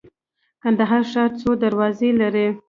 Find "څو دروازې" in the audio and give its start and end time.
1.39-2.09